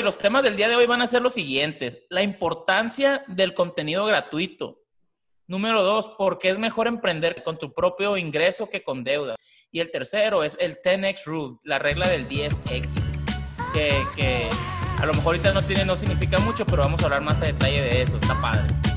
[0.00, 1.98] Los temas del día de hoy van a ser los siguientes.
[2.08, 4.78] La importancia del contenido gratuito.
[5.48, 9.34] Número dos, ¿por qué es mejor emprender con tu propio ingreso que con deuda?
[9.72, 12.86] Y el tercero es el 10X Rule, la regla del 10X,
[13.72, 14.48] que, que
[15.00, 17.46] a lo mejor ahorita no, tiene, no significa mucho, pero vamos a hablar más a
[17.46, 18.18] detalle de eso.
[18.18, 18.87] Está padre.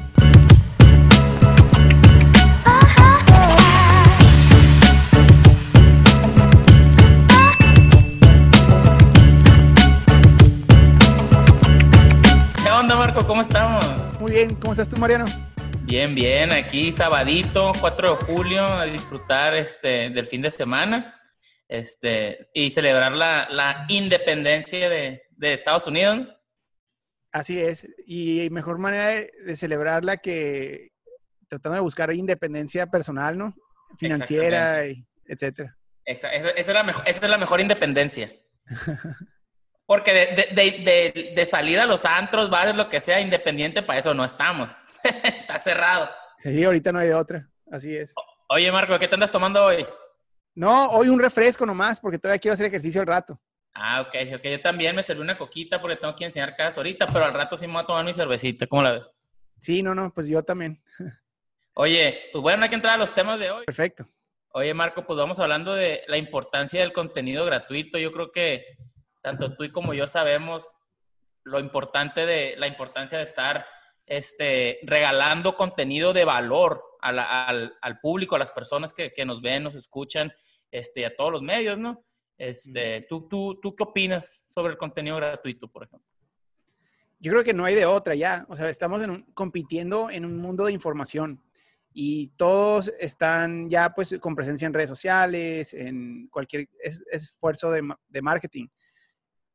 [13.11, 13.27] Marco?
[13.27, 13.83] ¿Cómo estamos?
[14.21, 15.25] Muy bien, ¿cómo estás tú, Mariano?
[15.81, 21.19] Bien, bien, aquí sabadito, 4 de julio, a disfrutar este, del fin de semana
[21.67, 26.25] este, y celebrar la, independencia de, Estados Unidos.
[27.33, 30.91] Así es, y mejor manera de, celebrarla que
[31.49, 33.53] tratando de buscar independencia personal, ¿no?
[33.97, 35.77] Financiera, y etcétera.
[36.05, 38.31] Esa, es la mejor, esa es la mejor independencia.
[39.91, 44.69] Porque de, salida a los antros, bares, lo que sea, independiente, para eso no estamos.
[45.03, 46.09] Está cerrado.
[46.39, 47.49] Sí, ahorita no hay de otra.
[47.69, 48.13] Así es.
[48.47, 49.85] Oye, Marco, ¿qué te andas tomando hoy?
[50.55, 53.37] No, hoy un refresco nomás, porque todavía quiero hacer ejercicio al rato.
[53.73, 54.43] Ah, ok, ok.
[54.43, 57.57] Yo también me serví una coquita porque tengo que enseñar cada ahorita, pero al rato
[57.57, 58.67] sí me voy a tomar mi cervecita.
[58.67, 59.03] ¿Cómo la ves?
[59.59, 60.81] Sí, no, no, pues yo también.
[61.73, 63.65] Oye, pues bueno, hay que entrar a los temas de hoy.
[63.65, 64.07] Perfecto.
[64.53, 67.97] Oye, Marco, pues vamos hablando de la importancia del contenido gratuito.
[67.97, 68.77] Yo creo que
[69.21, 70.69] tanto tú y como yo sabemos
[71.43, 73.65] lo importante de la importancia de estar
[74.05, 80.31] este, regalando contenido de valor al, público, a las personas que, nos ven, nos escuchan,
[80.69, 82.03] este, a todos los medios, ¿no?
[82.37, 86.07] Este, ¿tú, tú, ¿Tú qué opinas sobre el contenido gratuito, por ejemplo?
[87.19, 88.45] Yo creo que no hay de otra ya.
[88.49, 89.01] O sea, estamos
[89.35, 91.39] compitiendo en un mundo de información
[91.93, 96.67] y todos están ya pues con presencia en redes sociales, en cualquier
[97.11, 98.67] esfuerzo de, de marketing.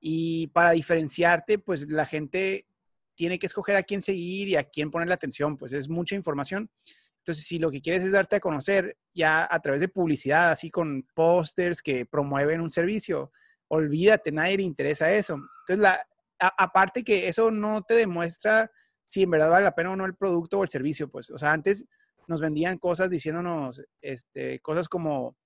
[0.09, 2.69] Y para diferenciarte, pues la gente
[3.17, 6.15] tiene que escoger a quién seguir y a quién poner la atención, pues es mucha
[6.15, 6.71] información.
[7.19, 10.71] Entonces, si lo que quieres es darte a conocer ya a través de publicidad, así
[10.71, 13.33] con pósters que promueven un servicio,
[13.67, 15.41] olvídate, nadie le interesa eso.
[15.63, 16.07] Entonces, la,
[16.39, 18.71] aparte que eso no te demuestra
[19.05, 21.39] si en verdad vale la pena o no el producto o el servicio, pues, o
[21.39, 21.85] sea, antes
[22.29, 25.37] nos vendían cosas diciéndonos este, cosas como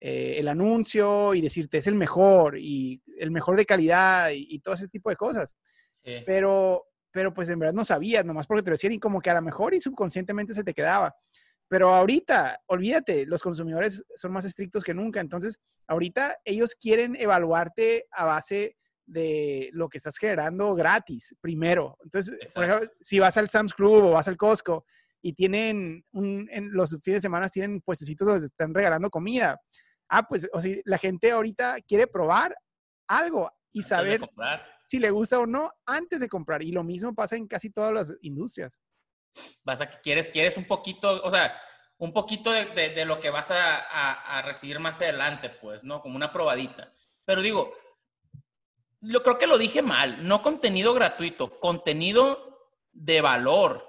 [0.00, 4.74] eh, el anuncio y decirte es el mejor y el mejor de calidad y, todo
[4.74, 5.56] ese tipo de cosas.
[6.02, 9.28] Pero, pero pues en verdad no sabías, nomás porque te lo decían y como que
[9.28, 11.14] a lo mejor y subconscientemente se te quedaba.
[11.68, 15.20] Pero ahorita, olvídate, los consumidores son más estrictos que nunca.
[15.20, 21.98] Entonces, ahorita ellos quieren evaluarte a base de lo que estás generando gratis, primero.
[22.02, 24.84] Entonces, por ejemplo, si vas al Sam's Club o vas al Costco
[25.20, 29.60] y tienen, un, en los fines de semana tienen puestecitos donde están regalando comida
[30.10, 32.54] ah, pues, o sea, la gente ahorita quiere probar
[33.08, 34.20] algo y saber
[34.86, 36.62] si le gusta o no antes de comprar.
[36.62, 38.80] Y lo mismo pasa en casi todas las industrias.
[39.62, 41.56] Vas a que quieres, quieres un poquito, o sea,
[41.98, 46.00] un poquito de, lo que vas a, recibir más adelante, pues, ¿no?
[46.00, 46.92] Como una probadita.
[47.24, 47.72] Pero digo,
[49.00, 53.86] yo creo que lo dije mal, no contenido gratuito, contenido de valor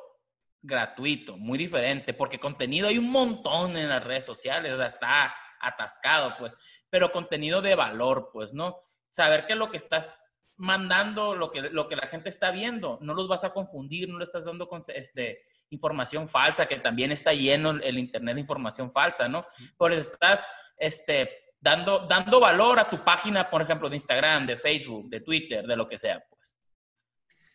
[0.61, 5.35] gratuito, muy diferente, porque contenido hay un montón en las redes sociales, o sea, está
[5.61, 6.55] atascado, pues,
[6.89, 8.81] pero contenido de valor, pues, ¿no?
[9.09, 10.17] Saber que lo que estás
[10.57, 14.17] mandando, lo que, lo que la gente está viendo, no los vas a confundir, no
[14.17, 19.27] le estás dando este, información falsa, que también está lleno el Internet de información falsa,
[19.27, 19.45] ¿no?
[19.77, 20.45] Por eso estás
[20.77, 25.65] este, dando, dando valor a tu página, por ejemplo, de Instagram, de Facebook, de Twitter,
[25.65, 26.55] de lo que sea, pues.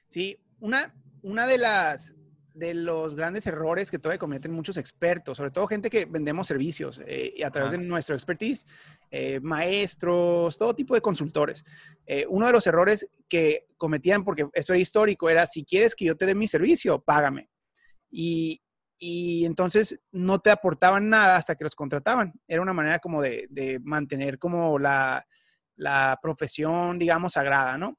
[0.08, 2.14] Sí, una, una de las
[2.56, 7.02] de los grandes errores que todavía cometen muchos expertos, sobre todo gente que vendemos servicios
[7.06, 8.66] eh, y a través de nuestro expertise,
[9.10, 11.64] eh, maestros, todo tipo de consultores.
[12.06, 16.06] Eh, uno de los errores que cometían, porque esto era histórico, era si quieres que
[16.06, 17.50] yo te dé mi servicio, págame.
[18.10, 18.62] Y,
[18.98, 22.32] y entonces no te aportaban nada hasta que los contrataban.
[22.48, 25.26] Era una manera como de, de mantener como la,
[25.74, 27.98] la, profesión, digamos, sagrada, ¿no?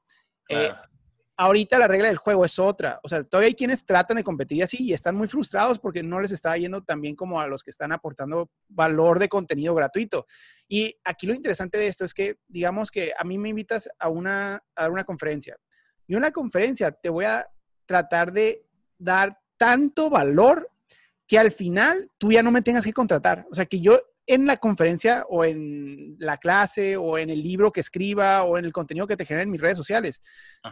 [1.39, 2.99] Ahorita la regla del juego es otra.
[3.03, 6.19] O sea, todavía hay quienes tratan de competir así y están muy frustrados porque no
[6.19, 10.25] les está yendo tan bien como a los que están aportando valor de contenido gratuito.
[10.67, 14.09] Y aquí lo interesante de esto es que, digamos que a mí me invitas a,
[14.09, 15.55] una, a dar una conferencia.
[16.07, 17.47] Y una conferencia te voy a
[17.85, 18.65] tratar de
[18.97, 20.71] dar tanto valor
[21.27, 23.45] que al final tú ya no me tengas que contratar.
[23.51, 27.71] O sea, que yo en la conferencia o en la clase o en el libro
[27.71, 30.21] que escriba o en el contenido que te genere en mis redes sociales.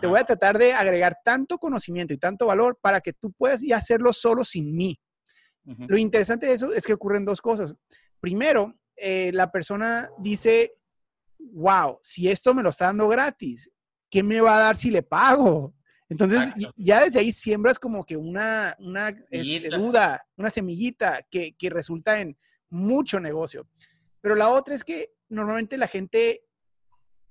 [0.02, 3.62] Te voy a tratar de agregar tanto conocimiento y tanto valor para que tú puedas
[3.62, 5.00] ya hacerlo solo sin mí.
[5.64, 7.74] Lo interesante de eso es que ocurren dos cosas.
[8.20, 10.74] Primero, eh, la persona dice,
[11.40, 13.72] wow, si esto me lo está dando gratis,
[14.10, 15.74] ¿qué me va a dar si le pago?
[16.08, 16.40] Entonces,
[16.76, 22.20] ya desde ahí siembras como que una, una este, duda, una semillita que, que resulta
[22.20, 22.38] en
[22.70, 23.68] mucho negocio.
[24.22, 26.46] Pero la otra es que normalmente la gente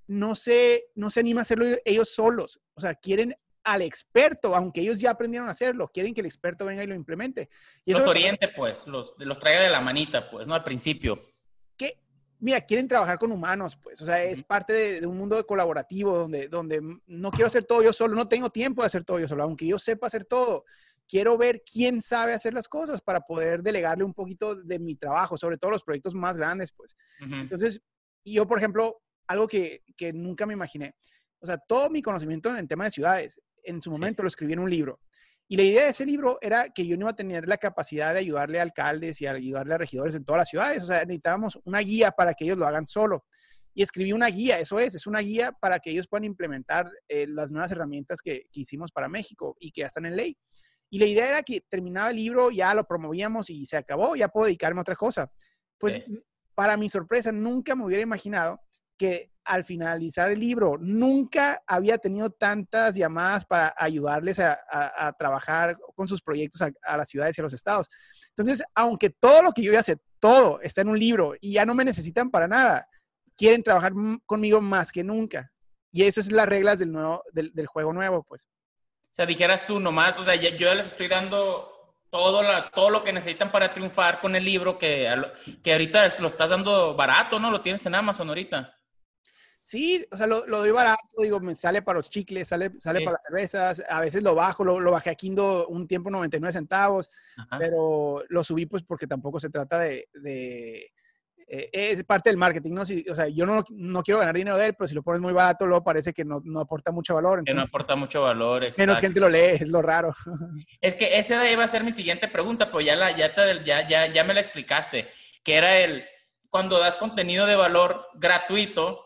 [0.07, 2.61] no se, no se anima a hacerlo ellos solos.
[2.75, 3.35] O sea, quieren
[3.65, 6.95] al experto, aunque ellos ya aprendieron a hacerlo, quieren que el experto venga y lo
[6.95, 7.49] implemente.
[7.85, 10.55] Y los oriente, pues, los, los traiga de la manita, pues, ¿no?
[10.55, 11.31] Al principio.
[11.77, 11.99] Que,
[12.41, 16.49] mira, quieren trabajar con humanos, pues, o sea, es parte de, un mundo colaborativo donde,
[16.49, 19.45] donde no quiero hacer todo yo solo, no tengo tiempo de hacer todo yo solo,
[19.45, 20.65] aunque yo sepa hacer todo.
[21.09, 25.37] Quiero ver quién sabe hacer las cosas para poder delegarle un poquito de mi trabajo,
[25.37, 26.97] sobre todo los proyectos más grandes, pues.
[27.21, 27.81] Entonces,
[28.25, 30.95] yo, por ejemplo, algo que, que nunca me imaginé,
[31.41, 34.55] o sea, todo mi conocimiento en el tema de ciudades, en su momento lo escribí
[34.55, 35.01] en un libro.
[35.47, 38.15] Y la idea de ese libro era que yo no iba a tener la capacidad
[38.15, 40.83] de ayudarle a alcaldes y ayudarle a regidores en todas las ciudades.
[40.83, 43.27] O sea, necesitábamos una guía para que ellos lo hagan solo.
[43.75, 47.27] Y escribí una guía, eso es, es una guía para que ellos puedan implementar eh,
[47.27, 50.37] las nuevas herramientas que, hicimos para México y que ya están en ley.
[50.95, 54.29] Y la idea era que terminaba el libro, ya lo promovíamos y se acabó, ya
[54.29, 55.29] puedo dedicarme a otra cosa.
[55.77, 56.05] Pues
[56.55, 58.61] para mi sorpresa, nunca me hubiera imaginado
[58.97, 66.07] que al finalizar el libro nunca había tenido tantas llamadas para ayudarles a, trabajar con
[66.07, 67.89] sus proyectos a, las ciudades y a los estados.
[68.29, 71.67] Entonces, aunque todo lo que yo ya sé, todo está en un libro y ya
[71.67, 72.87] no me necesitan para nada,
[73.37, 73.95] quieren trabajar
[74.27, 75.51] conmigo más que nunca.
[75.91, 78.49] Y eso es las reglas del, nuevo, del, juego nuevo, pues.
[79.15, 81.71] O sea, dijeras tú nomás, o sea, yo les estoy dando
[82.11, 85.09] todo, la, todo lo que necesitan para triunfar con el libro, que,
[85.63, 87.49] que ahorita lo estás dando barato, ¿no?
[87.49, 88.77] Lo tienes en Amazon ahorita.
[89.63, 93.13] Sí, o sea, lo, doy barato, digo, me sale para los chicles, sale, sale para
[93.13, 97.09] las cervezas, a veces lo bajo, lo, bajé a Kindle un tiempo 99 centavos,
[97.57, 100.91] pero lo subí pues porque tampoco se trata de, de
[101.47, 102.85] eh, es parte del marketing, ¿no?
[102.85, 105.21] Si, o sea, yo no, no, quiero ganar dinero de él, pero si lo pones
[105.21, 107.45] muy barato, luego parece que no, no aporta mucho valor.
[107.45, 108.83] que no aporta mucho valor, exacto.
[108.83, 110.15] Menos gente lo lee, es lo raro.
[110.81, 113.87] Es que esa iba a ser mi siguiente pregunta, pues ya, la, ya, te, ya,
[113.87, 115.09] ya, ya me la explicaste,
[115.43, 116.05] que era el,
[116.51, 119.05] cuando das contenido de valor gratuito,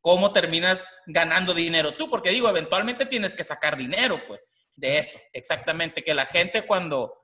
[0.00, 4.40] cómo terminas ganando dinero tú, porque digo, eventualmente tienes que sacar dinero, pues,
[4.74, 7.14] de eso, exactamente, que la gente cuando,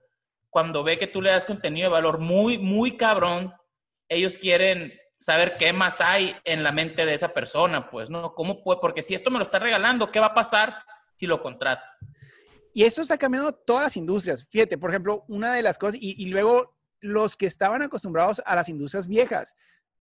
[0.50, 3.55] cuando ve que tú le das contenido de valor muy, muy cabrón,
[4.14, 8.34] ellos quieren saber qué más hay en la mente de esa persona, pues, ¿no?
[8.34, 8.81] ¿Cómo puede?
[8.81, 10.76] Porque si esto me lo está regalando, ¿qué va a pasar
[11.16, 11.84] si lo contrato?
[12.72, 14.46] Y esto está cambiando todas las industrias.
[14.50, 18.55] Fíjate, por ejemplo, una de las cosas, y, y luego los que estaban acostumbrados a
[18.55, 19.56] las industrias viejas,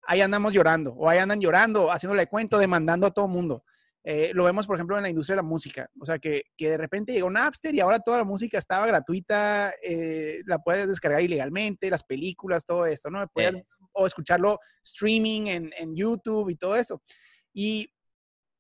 [0.03, 3.63] ahí andamos llorando, o ahí andan llorando, haciéndole cuento, demandando a todo el mundo.
[4.03, 5.89] Eh, lo vemos, por ejemplo, en la industria de la música.
[5.99, 9.73] O sea, que, que, de repente llegó Napster y ahora toda la música estaba gratuita,
[9.83, 13.27] eh, la puedes descargar ilegalmente, las películas, todo esto, ¿no?
[13.27, 13.55] Puedes,
[13.93, 17.01] O escucharlo streaming en, en, YouTube y todo eso.
[17.53, 17.91] Y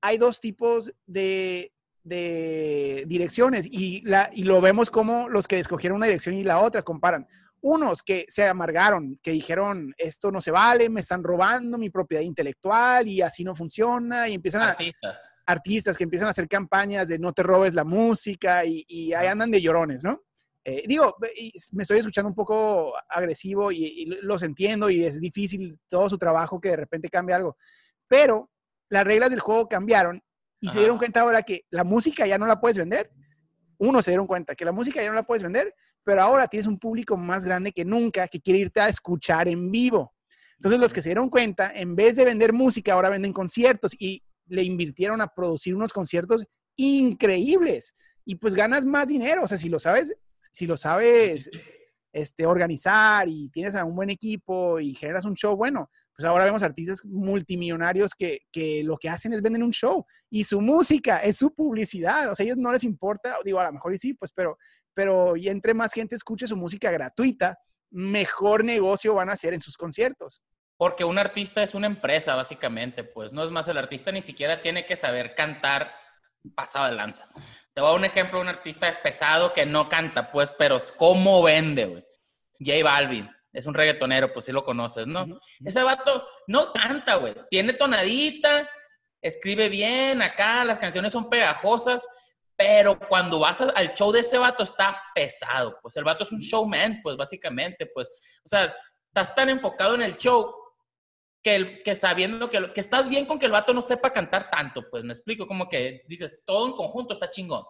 [0.01, 1.71] hay dos tipos de,
[2.03, 6.59] de direcciones y, la, y lo vemos como los que escogieron una dirección y la
[6.59, 7.27] otra comparan
[7.61, 12.23] unos que se amargaron, que dijeron, esto no se vale, me están robando mi propiedad
[12.23, 15.17] intelectual y así no funciona, y empiezan artistas.
[15.17, 15.51] a...
[15.51, 19.51] Artistas que empiezan a hacer campañas de no te robes la música y, ahí andan
[19.51, 20.21] de llorones, ¿no?
[20.63, 21.15] Eh, digo,
[21.71, 26.61] me estoy escuchando un poco agresivo y, los entiendo y es difícil todo su trabajo
[26.61, 27.57] que de repente cambie algo,
[28.07, 28.49] pero
[28.89, 30.21] las reglas del juego cambiaron
[30.59, 33.11] y se dieron cuenta ahora que la música ya no la puedes vender.
[33.79, 36.67] Uno se dieron cuenta que la música ya no la puedes vender pero ahora tienes
[36.67, 40.13] un público más grande que nunca que quiere irte a escuchar en vivo.
[40.57, 44.23] Entonces los que se dieron cuenta, en vez de vender música, ahora venden conciertos y
[44.47, 49.43] le invirtieron a producir unos conciertos increíbles y pues ganas más dinero.
[49.43, 50.15] O sea, si lo sabes,
[50.51, 51.49] si lo sabes
[52.11, 56.45] este, organizar y tienes a un buen equipo y generas un show bueno, pues ahora
[56.45, 61.19] vemos artistas multimillonarios que, que, lo que hacen es vender un show y su música
[61.19, 62.31] es su publicidad.
[62.31, 64.57] O sea, ellos no les importa, digo, a lo mejor y sí, pues, pero
[64.93, 67.57] pero y entre más gente escuche su música gratuita,
[67.91, 70.41] mejor negocio van a hacer en sus conciertos.
[70.77, 74.61] Porque un artista es una empresa, básicamente, pues no es más, el artista ni siquiera
[74.61, 75.91] tiene que saber cantar
[76.55, 77.29] pasado de lanza.
[77.73, 80.79] Te voy a dar un ejemplo de un artista pesado que no canta, pues, pero
[80.97, 82.05] ¿cómo vende, güey?
[82.59, 85.25] J Balvin, es un reggaetonero, pues sí lo conoces, ¿no?
[85.63, 87.35] Ese vato no canta, güey.
[87.49, 88.69] Tiene tonadita,
[89.21, 92.05] escribe bien acá, las canciones son pegajosas,
[92.55, 96.39] pero cuando vas al show de ese vato está pesado, pues el vato es un
[96.39, 98.09] showman, pues básicamente, pues,
[98.43, 98.75] o sea,
[99.07, 100.60] estás tan enfocado en el show
[101.43, 104.49] que, el, que sabiendo que, que estás bien con que el vato no sepa cantar
[104.49, 107.65] tanto, pues me explico, como que dices, todo en conjunto está chingón.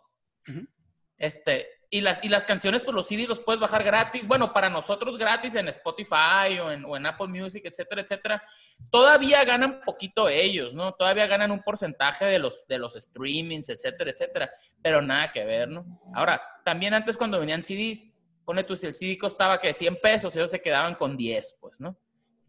[1.17, 4.25] Este, y las, y las canciones, pues los CDs los puedes bajar gratis.
[4.25, 8.43] Bueno, para nosotros gratis en Spotify o en, o en Apple Music, etcétera, etcétera.
[8.89, 10.93] Todavía ganan poquito ellos, ¿no?
[10.93, 14.51] Todavía ganan un porcentaje de los, de los streamings, etcétera, etcétera.
[14.81, 15.85] Pero nada que ver, ¿no?
[16.15, 18.07] Ahora, también antes cuando venían CDs,
[18.45, 21.79] pone tú, si el CD costaba que 100 pesos, ellos se quedaban con 10, pues,
[21.81, 21.97] ¿no?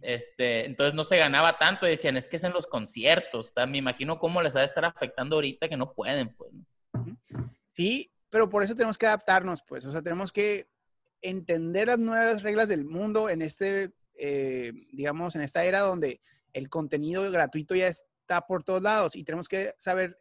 [0.02, 3.78] Este, entonces no se ganaba tanto y decían, es que es en los conciertos, me
[3.78, 6.50] imagino cómo les va a estar afectando ahorita que no pueden, pues.
[7.70, 10.68] Sí, pero por eso tenemos que adaptarnos, pues, o sea, tenemos que
[11.20, 16.20] entender las nuevas reglas del mundo en este, eh, digamos, en esta era donde
[16.52, 20.18] el contenido gratuito ya está por todos lados y tenemos que saber,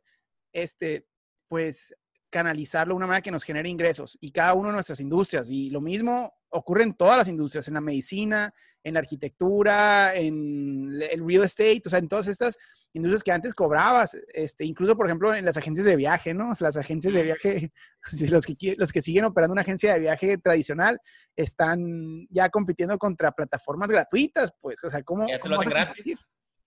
[0.54, 1.08] este,
[1.48, 1.96] pues,
[2.30, 5.50] canalizarlo de una manera que nos genere ingresos y cada una de nuestras industrias.
[5.50, 8.54] Y lo mismo ocurre en todas las industrias, en la medicina,
[8.84, 12.58] en la arquitectura, en el real estate, o sea, en todas estas
[12.94, 16.52] industrias que antes cobrabas, este, incluso por ejemplo en las agencias de viaje, ¿no?
[16.60, 17.72] Las agencias de viaje,
[18.32, 21.00] los que, los que siguen operando una agencia de viaje tradicional
[21.36, 25.62] están ya compitiendo contra plataformas gratuitas, pues, o sea, ¿cómo, cómo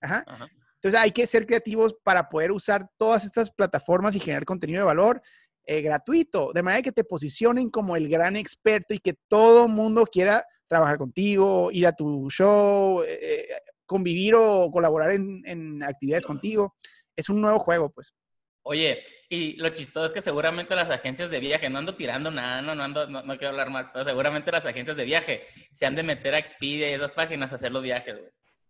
[0.01, 0.25] Ajá.
[0.85, 4.85] Entonces hay que ser creativos para poder usar todas estas plataformas y generar contenido de
[4.85, 5.23] valor
[5.67, 10.05] eh, gratuito, de manera que te posicionen como el gran experto y que todo mundo
[10.05, 13.49] quiera trabajar contigo, ir a tu show, eh,
[13.87, 16.75] convivir o colaborar en, actividades contigo.
[17.17, 18.15] Es un nuevo juego, pues.
[18.63, 22.63] Oye, y lo chistoso es que seguramente las agencias de viaje, no ando tirando nada,
[22.63, 25.95] no, no, ando, no, quiero hablar mal, pero seguramente las agencias de viaje se han
[25.95, 28.17] de meter a Expedia y esas páginas a hacer los viajes,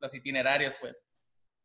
[0.01, 1.05] los itinerarios, pues.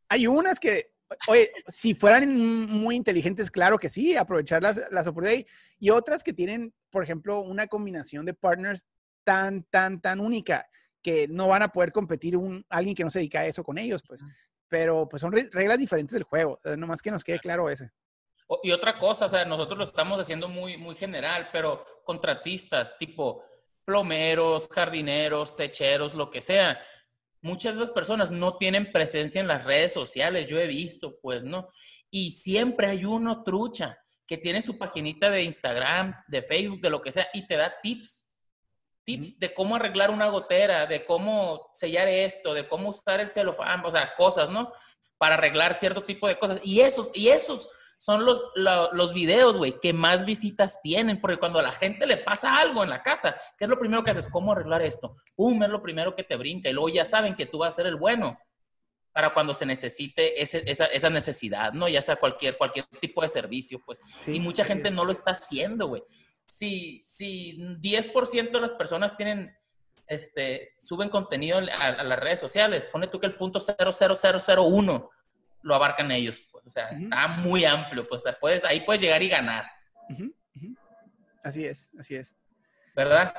[0.10, 0.92] Hay unas que,
[1.28, 5.50] oye, si fueran muy inteligentes, claro que sí, aprovechar las, las oportunidades.
[5.80, 8.86] Y otras que tienen, por ejemplo, una combinación de partners
[9.24, 10.68] tan, tan, tan única
[11.02, 13.78] que no van a poder competir un, alguien que no se dedica a eso con
[13.78, 14.24] ellos, pues.
[14.68, 17.90] Pero pues son reglas diferentes del juego, o nomás que nos quede claro ese.
[18.64, 23.44] Y otra cosa, o sea, nosotros lo estamos haciendo muy, muy general, pero contratistas tipo
[23.86, 26.80] plomeros, jardineros, techeros, lo que sea.
[27.42, 31.44] Muchas de esas personas no tienen presencia en las redes sociales, yo he visto, pues,
[31.44, 31.70] ¿no?
[32.10, 37.02] Y siempre hay uno trucha que tiene su paginita de Instagram, de Facebook, de lo
[37.02, 38.30] que sea, y te da tips
[39.10, 43.84] tips de cómo arreglar una gotera, de cómo sellar esto, de cómo usar el celofán,
[43.84, 44.72] o sea, cosas, ¿no?
[45.18, 46.60] Para arreglar cierto tipo de cosas.
[46.64, 51.60] Y esos, y esos son los, los, videos, güey, que más visitas tienen, porque cuando
[51.60, 54.30] a la gente le pasa algo en la casa, ¿qué es lo primero que haces?
[54.30, 55.18] ¿Cómo arreglar esto?
[55.36, 56.70] Pum, es lo primero que te brinca.
[56.70, 58.40] Y luego ya saben que tú vas a ser el bueno
[59.12, 61.88] para cuando se necesite esa, esa, necesidad, ¿no?
[61.88, 64.02] Ya sea cualquier, cualquier tipo de servicio, pues.
[64.28, 66.04] y mucha gente no lo está haciendo, güey
[66.50, 69.56] si, si 10% de las personas tienen,
[70.08, 75.10] este, suben contenido a, las redes sociales, pone tú que el punto 00001
[75.62, 76.42] lo abarcan ellos.
[76.70, 79.66] O sea, está muy amplio, pues puedes, ahí puedes llegar y ganar.
[81.44, 82.36] Así es, así es.
[82.96, 83.34] ¿Verdad?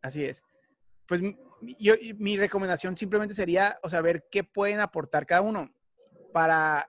[0.00, 0.42] Así es.
[1.06, 1.20] Pues
[1.78, 5.70] yo, mi recomendación simplemente sería, o sea, ver qué pueden aportar cada uno
[6.32, 6.88] para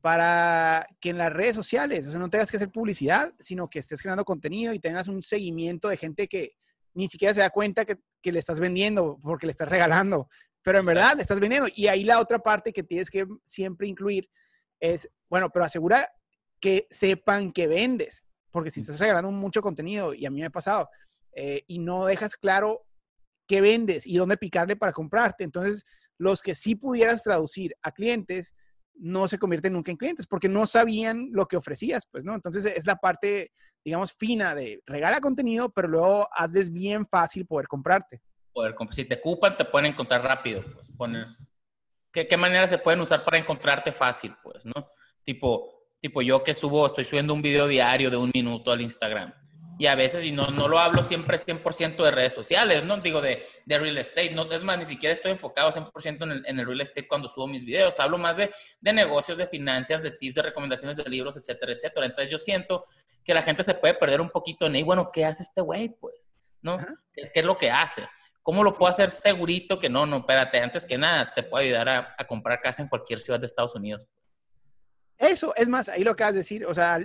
[0.00, 3.80] para que en las redes sociales, o sea, no tengas que hacer publicidad, sino que
[3.80, 6.52] estés creando contenido y tengas un seguimiento de gente que
[6.94, 10.30] ni siquiera se da cuenta que, que le estás vendiendo porque le estás regalando,
[10.62, 11.68] pero en verdad estás vendiendo.
[11.74, 14.28] Y ahí la otra parte que tienes que siempre incluir
[14.80, 16.10] es, bueno, pero asegura
[16.60, 20.50] que sepan que vendes, porque si estás regalando mucho contenido, y a mí me ha
[20.50, 20.88] pasado,
[21.32, 22.84] eh, y no dejas claro
[23.46, 25.84] qué vendes y dónde picarle para comprarte, entonces
[26.18, 28.54] los que sí pudieras traducir a clientes,
[28.98, 32.34] no se convierten nunca en clientes porque no sabían lo que ofrecías, pues, ¿no?
[32.34, 33.52] Entonces es la parte,
[33.84, 38.20] digamos, fina de regala contenido, pero luego hazles bien fácil poder comprarte.
[38.58, 41.26] Poder, si te ocupan, te pueden encontrar rápido, pues, poner,
[42.12, 44.88] ¿qué, ¿qué maneras se pueden usar para encontrarte fácil, pues, ¿no?
[45.22, 49.32] Tipo, tipo yo que subo, estoy subiendo un video diario de un minuto al Instagram
[49.78, 52.96] y a veces, y no, no lo hablo siempre 100% de redes sociales, ¿no?
[52.96, 56.46] Digo, de, de, real estate, no, es más, ni siquiera estoy enfocado 100% en el,
[56.46, 58.50] en el real estate cuando subo mis videos, hablo más de,
[58.80, 62.06] de negocios, de finanzas, de tips, de recomendaciones de libros, etcétera, etcétera.
[62.06, 62.86] Entonces yo siento
[63.22, 65.90] que la gente se puede perder un poquito en, y bueno, ¿qué hace este güey,
[65.90, 66.26] pues?
[66.60, 66.76] ¿No?
[67.12, 68.08] ¿Qué, es lo que hace?
[68.48, 71.86] ¿Cómo lo puedo hacer segurito que no, no, espérate, antes que nada, te puedo ayudar
[71.86, 74.08] a, a comprar casa en cualquier ciudad de Estados Unidos?
[75.18, 76.98] Eso, es más, ahí lo acabas de decir, o sea,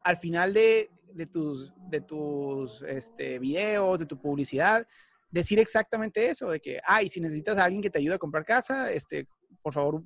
[0.00, 4.88] al final de, de tus, de tus este, videos, de tu publicidad,
[5.30, 8.46] decir exactamente eso, de que, ay, si necesitas a alguien que te ayude a comprar
[8.46, 9.28] casa, este,
[9.60, 10.02] por favor,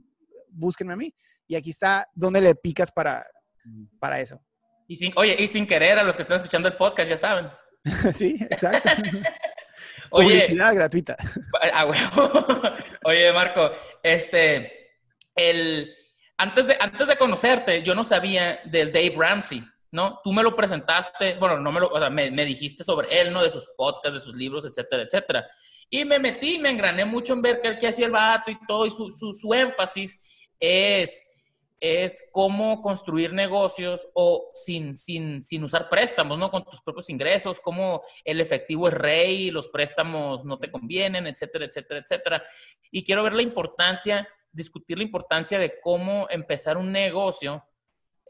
[0.48, 1.14] búsquenme a mí.
[1.46, 3.24] Y aquí está donde le picas para,
[4.00, 4.42] para eso.
[4.88, 7.48] Y sin, oye, y sin querer, a los que están escuchando el podcast ya saben.
[8.12, 8.90] sí, exacto.
[10.10, 11.16] Publicidad gratuita.
[13.04, 13.70] oye, Marco,
[14.02, 14.90] este,
[15.34, 15.94] el,
[16.36, 20.20] antes de, antes de conocerte, yo no sabía del Dave Ramsey ¿no?
[20.22, 23.32] Tú me lo presentaste, bueno, no me lo, o sea, me, me, dijiste sobre él,
[23.32, 23.42] ¿no?
[23.42, 25.46] De sus podcasts, de sus libros, etcétera, etcétera.
[25.88, 28.90] Y me metí, me engrané mucho en ver qué, hacía el vato y todo, y
[28.90, 30.20] su, su, su énfasis
[30.60, 31.29] es
[31.80, 36.50] es cómo construir negocios o sin, sin, sin, usar préstamos, ¿no?
[36.50, 41.64] Con tus propios ingresos, cómo el efectivo es rey, los préstamos no te convienen, etcétera,
[41.64, 42.44] etcétera, etcétera.
[42.90, 47.64] Y quiero ver la importancia, discutir la importancia de cómo empezar un negocio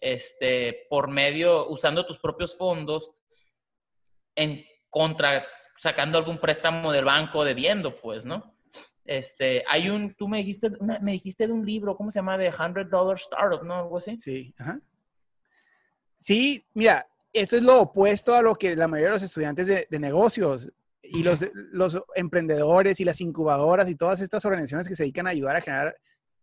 [0.00, 3.11] este, por medio, usando tus propios fondos
[4.37, 5.45] en contra,
[5.76, 8.54] sacando algún préstamo del banco debiendo, pues, ¿no?
[9.11, 12.38] Este, hay un, tú me dijiste, me dijiste de un libro, ¿cómo se llama?
[12.38, 13.75] De $100 Dollar Startup, ¿no?
[13.75, 14.17] Algo así.
[14.21, 14.81] Sí, ajá.
[16.17, 19.99] Sí, mira, esto es lo opuesto a lo que la mayoría de los estudiantes de,
[19.99, 25.26] negocios y los, los emprendedores y las incubadoras y todas estas organizaciones que se dedican
[25.26, 25.97] a ayudar a generar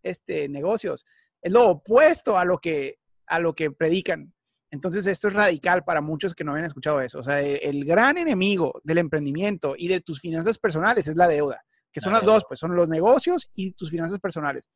[0.04, 1.06] este, negocios.
[1.42, 4.34] Es lo opuesto a lo que, a lo que predican.
[4.72, 7.20] Entonces, esto es radical para muchos que no habían escuchado eso.
[7.20, 11.64] O sea, el gran enemigo del emprendimiento y de tus finanzas personales es la deuda
[11.98, 14.70] que son las dos, pues son los negocios y tus finanzas personales.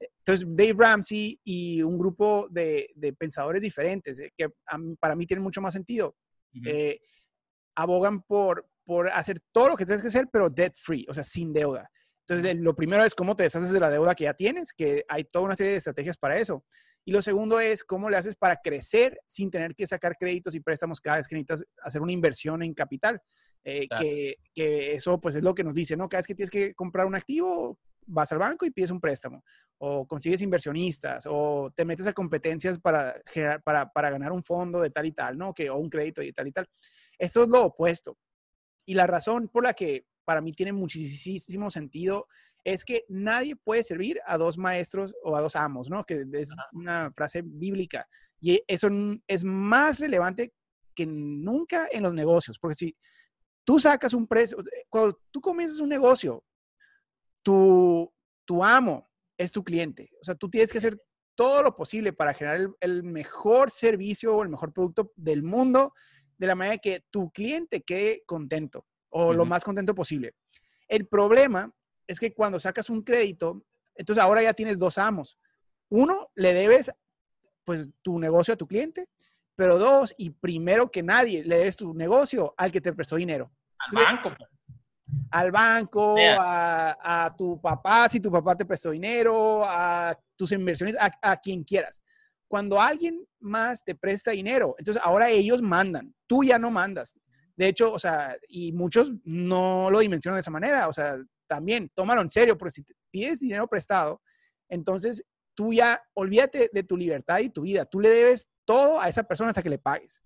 [0.00, 4.48] Entonces, Dave Ramsey y un grupo de, pensadores diferentes, eh, que
[4.98, 6.16] para mí tienen mucho más sentido,
[6.64, 7.00] eh,
[7.74, 11.22] abogan por, por hacer todo lo que tienes que hacer, pero debt free, o sea,
[11.22, 11.90] sin deuda.
[12.26, 15.24] Entonces, lo primero es cómo te deshaces de la deuda que ya tienes, que hay
[15.24, 16.64] toda una serie de estrategias para eso.
[17.04, 20.60] Y lo segundo es cómo le haces para crecer sin tener que sacar créditos y
[20.60, 23.20] préstamos cada vez que necesitas hacer una inversión en capital.
[23.64, 26.08] Eh, que, que, eso pues es lo que nos dice, ¿no?
[26.08, 29.42] Cada vez que tienes que comprar un activo, vas al banco y pides un préstamo,
[29.78, 34.80] o consigues inversionistas, o te metes a competencias para, generar, para, para ganar un fondo
[34.80, 35.54] de tal y tal, ¿no?
[35.54, 36.68] Que, o un crédito de tal y tal.
[37.18, 38.18] Eso es lo opuesto.
[38.86, 42.26] Y la razón por la que para mí tiene muchísimo sentido
[42.64, 46.04] es que nadie puede servir a dos maestros o a dos amos, ¿no?
[46.04, 48.06] Que es una frase bíblica.
[48.40, 48.88] Y eso
[49.26, 50.52] es más relevante
[50.94, 52.96] que nunca en los negocios, porque si
[53.64, 56.44] Tú sacas un precio, cuando tú comienzas un negocio,
[57.42, 58.12] tu,
[58.44, 60.10] tu amo es tu cliente.
[60.20, 61.00] O sea, tú tienes que hacer
[61.34, 65.94] todo lo posible para generar el, mejor servicio o el mejor producto del mundo
[66.36, 70.34] de la manera que tu cliente quede contento o lo más contento posible.
[70.88, 71.72] El problema
[72.06, 75.38] es que cuando sacas un crédito, entonces ahora ya tienes dos amos.
[75.88, 76.92] Uno, le debes
[77.64, 79.08] pues tu negocio a tu cliente
[79.56, 83.52] pero dos, y primero que nadie, le des tu negocio al que te prestó dinero.
[83.78, 84.34] Al banco.
[84.36, 84.50] Pues.
[85.30, 91.36] Al banco, a, tu papá, si tu papá te prestó dinero, a tus inversiones, a,
[91.36, 92.02] quien quieras.
[92.48, 97.18] Cuando alguien más te presta dinero, entonces ahora ellos mandan, tú ya no mandas.
[97.56, 101.90] De hecho, o sea, y muchos no lo dimensionan de esa manera, o sea, también
[101.94, 104.20] tómalo en serio, porque si te pides dinero prestado,
[104.68, 109.08] entonces tú ya olvídate de tu libertad y tu vida, tú le debes todo a
[109.08, 110.22] esa persona hasta que le pagues.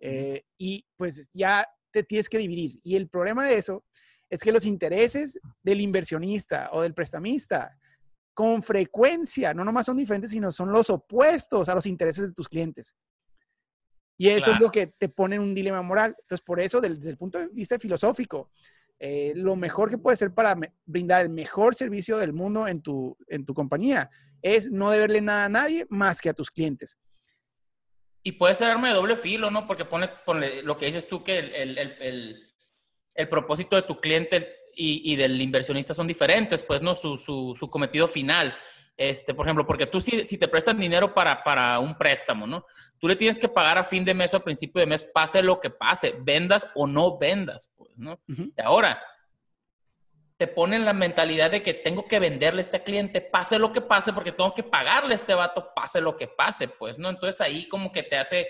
[0.00, 2.80] Eh, y pues ya te tienes que dividir.
[2.82, 3.84] Y el problema de eso
[4.28, 7.78] es que los intereses del inversionista o del prestamista
[8.34, 12.48] con frecuencia no nomás son diferentes, sino son los opuestos a los intereses de tus
[12.48, 12.96] clientes.
[14.18, 16.14] Y eso es lo que te pone en un dilema moral.
[16.18, 18.50] Entonces, por eso, desde el punto de vista filosófico,
[18.98, 23.16] eh, lo mejor que puede ser para brindar el mejor servicio del mundo en tu,
[23.26, 24.08] en tu compañía
[24.40, 26.98] es no deberle nada a nadie más que a tus clientes.
[28.22, 29.66] Y puede ser arma de doble filo, ¿no?
[29.66, 30.10] Porque pone,
[30.62, 36.62] lo que dices tú, que el, propósito de tu cliente y, del inversionista son diferentes,
[36.62, 36.94] pues, ¿no?
[36.94, 38.56] Su, cometido final.
[38.96, 42.66] Este, por ejemplo, porque tú si, si te prestan dinero para, para, un préstamo, ¿no?
[42.98, 45.42] Tú le tienes que pagar a fin de mes o a principio de mes, pase
[45.42, 48.20] lo que pase, vendas o no vendas, pues, ¿no?
[48.28, 49.02] Y ahora,
[50.42, 53.80] te ponen la mentalidad de que tengo que venderle a este cliente, pase lo que
[53.80, 57.10] pase, porque tengo que pagarle a este vato, pase lo que pase, pues, ¿no?
[57.10, 58.48] Entonces ahí como que te hace,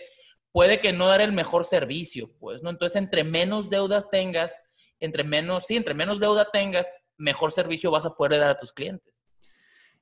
[0.52, 2.70] puede que no dar el mejor servicio, pues, ¿no?
[2.70, 4.56] Entonces entre menos deudas tengas,
[5.00, 8.72] entre menos, sí, entre menos deuda tengas, mejor servicio vas a poder dar a tus
[8.72, 9.12] clientes.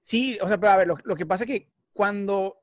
[0.00, 2.62] Sí, o sea, pero a ver, lo, que pasa es que cuando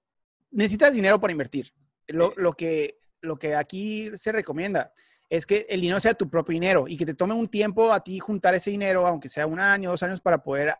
[0.52, 1.74] necesitas dinero para invertir,
[2.08, 4.94] lo, lo, que, lo que aquí se recomienda
[5.30, 8.02] es que el dinero sea tu propio dinero y que te tome un tiempo a
[8.02, 10.74] ti juntar ese dinero, aunque sea un año, dos años, para poder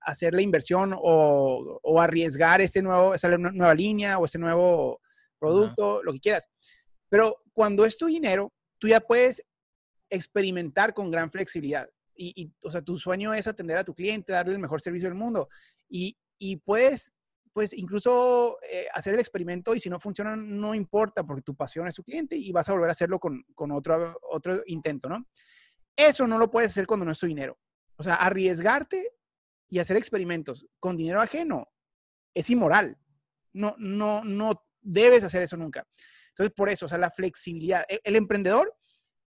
[0.00, 5.00] hacer la inversión o, arriesgar este nuevo, esa nueva línea o ese nuevo
[5.38, 6.48] producto, lo que quieras.
[7.08, 9.44] Pero cuando es tu dinero, tú ya puedes
[10.10, 11.88] experimentar con gran flexibilidad.
[12.14, 15.18] Y, o sea, tu sueño es atender a tu cliente, darle el mejor servicio del
[15.18, 15.48] mundo.
[15.88, 17.14] Y, y puedes
[17.52, 21.86] pues incluso eh, hacer el experimento y si no funciona, no importa porque tu pasión
[21.86, 25.26] es tu cliente y vas a volver a hacerlo con, otro, otro intento, ¿no?
[25.94, 27.58] Eso no lo puedes hacer cuando no es tu dinero.
[27.96, 29.12] O sea, arriesgarte
[29.68, 31.68] y hacer experimentos con dinero ajeno
[32.34, 32.98] es inmoral.
[33.52, 35.86] No, no, no debes hacer eso nunca.
[36.30, 37.84] Entonces, por eso, o sea, la flexibilidad.
[37.88, 38.74] E, el, emprendedor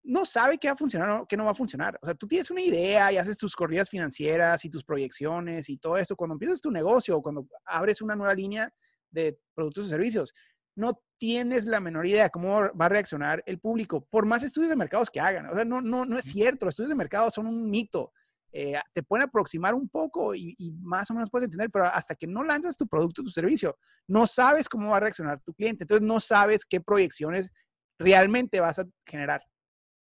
[0.03, 1.99] no sabe qué va a funcionar o qué no va a funcionar.
[2.03, 5.77] O sea, tú tienes una idea y haces tus corridas financieras y tus proyecciones y
[5.77, 6.17] todo eso.
[6.17, 8.71] Cuando empiezas tu negocio o cuando abres una nueva línea
[9.11, 10.33] de productos y servicios,
[10.77, 14.71] no tienes la menor idea de cómo va a reaccionar el público, por más estudios
[14.71, 15.47] de mercados que hagan.
[15.47, 18.13] O sea, no, no, no es cierto, los estudios de mercado son un mito.
[18.53, 22.27] Eh, te pueden aproximar un poco y, más o menos puedes entender, pero hasta que
[22.27, 23.77] no lanzas tu producto, tu servicio,
[24.09, 25.85] no sabes cómo va a reaccionar tu cliente.
[25.85, 27.51] Entonces, no sabes qué proyecciones
[27.99, 29.43] realmente vas a generar.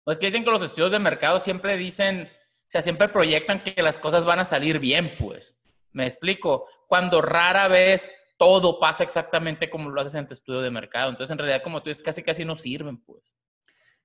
[0.04, 3.82] Pues que dicen que los estudios de mercado siempre dicen, o sea, siempre proyectan que
[3.82, 5.56] las cosas van a salir bien, pues.
[5.92, 6.66] Me explico.
[6.86, 8.08] Cuando rara vez
[8.38, 11.10] todo pasa exactamente como lo haces en tu estudio de mercado.
[11.10, 13.32] Entonces, en realidad, como tú dices, casi casi no sirven, pues.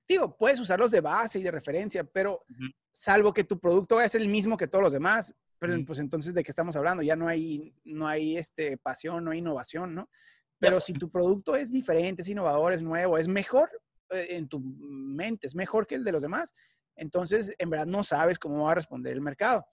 [0.06, 2.44] Digo, puedes usarlos de base y de referencia, pero
[2.92, 5.98] salvo que tu producto vaya a ser el mismo que todos los demás, pero pues
[5.98, 7.02] entonces, ¿de qué estamos hablando?
[7.02, 10.10] Ya no hay, no hay este, pasión, no hay innovación, ¿no?
[10.58, 13.70] Pero si tu producto es diferente, es innovador, es nuevo, es mejor
[14.10, 16.52] en tu mente, es mejor que el de los demás,
[16.96, 19.66] entonces en verdad no sabes cómo va a responder el mercado.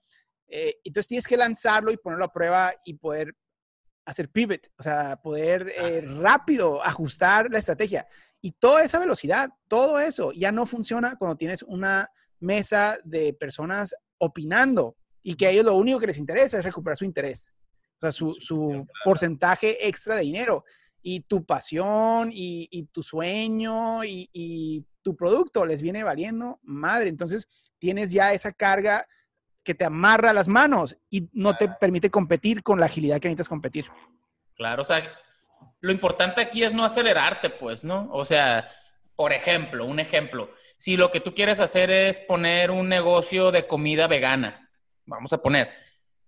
[0.48, 3.34] Eh, entonces tienes que lanzarlo y ponerlo a prueba y poder
[4.04, 8.06] hacer pivot, o sea, poder eh, rápido ajustar la estrategia.
[8.40, 12.06] Y toda esa velocidad, todo eso ya no funciona cuando tienes una
[12.40, 16.98] mesa de personas opinando y que a ellos lo único que les interesa es recuperar
[16.98, 17.54] su interés,
[17.96, 20.64] o sea, su, su porcentaje extra de dinero.
[21.06, 27.10] Y tu pasión y, y tu sueño y, y tu producto les viene valiendo madre.
[27.10, 27.46] Entonces,
[27.78, 29.06] tienes ya esa carga
[29.62, 33.48] que te amarra las manos y no te permite competir con la agilidad que necesitas
[33.48, 33.86] competir.
[34.54, 35.02] Claro, o sea,
[35.80, 38.08] lo importante aquí es no acelerarte, pues, ¿no?
[38.12, 38.68] O sea,
[39.16, 43.66] por ejemplo, un ejemplo, si lo que tú quieres hacer es poner un negocio de
[43.66, 44.70] comida vegana,
[45.06, 45.70] vamos a poner,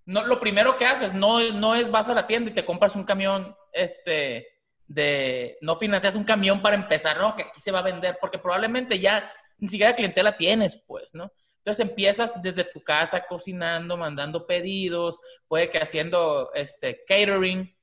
[0.05, 2.97] no, lo primero que haces no, no es vas a la tienda y te compras
[2.97, 4.47] un camión, este,
[4.89, 8.39] de, no financias un camión para empezar, no, que aquí se va a vender, porque
[8.39, 11.33] probablemente ya ni siquiera clientela tienes, pues, ¿no?
[11.59, 15.19] Entonces empiezas desde tu casa cocinando, mandando pedidos,
[15.49, 17.77] puede que haciendo este catering